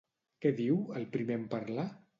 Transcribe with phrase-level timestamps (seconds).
[0.45, 1.89] Què diu, el primer en parlar?